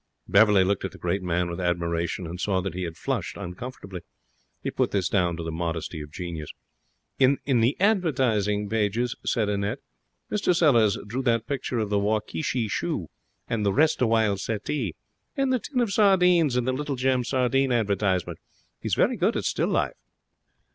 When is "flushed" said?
2.97-3.37